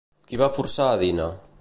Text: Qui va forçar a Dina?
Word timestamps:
Qui 0.31 0.39
va 0.43 0.49
forçar 0.55 0.89
a 0.95 0.99
Dina? 1.05 1.33